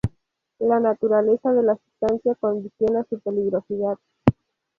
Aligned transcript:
La 0.57 0.79
naturaleza 0.79 1.53
de 1.53 1.61
la 1.61 1.75
sustancia 1.77 2.33
condiciona 2.33 3.05
su 3.07 3.19
peligrosidad. 3.19 3.97